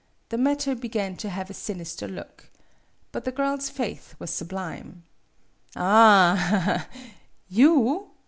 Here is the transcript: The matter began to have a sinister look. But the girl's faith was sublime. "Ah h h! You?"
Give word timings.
The 0.29 0.37
matter 0.39 0.73
began 0.73 1.15
to 1.17 1.29
have 1.29 1.51
a 1.51 1.53
sinister 1.53 2.07
look. 2.07 2.49
But 3.11 3.23
the 3.23 3.31
girl's 3.31 3.69
faith 3.69 4.15
was 4.17 4.31
sublime. 4.31 5.03
"Ah 5.75 6.81
h 6.81 6.81
h! 7.05 7.11
You?" 7.47 8.09